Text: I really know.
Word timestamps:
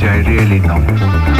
I 0.00 0.20
really 0.20 0.60
know. 0.60 1.37